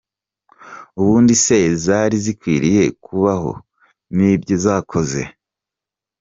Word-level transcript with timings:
Ubundi 1.01 1.33
se 1.43 1.59
zari 1.83 2.15
zikwiriye 2.25 2.83
kubaho 3.05 3.51
nibyo 4.15 4.55
zakoze? 4.63 5.21